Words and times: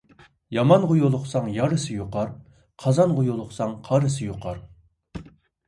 يامانغا 0.55 0.95
يۇلۇقساڭ 0.99 1.49
يارىسى 1.57 1.99
يۇقار، 1.99 2.33
قازانغا 2.85 3.29
يۇلۇقساڭ 3.29 3.79
قارىسى 3.91 4.25
يۇقار. 4.33 4.61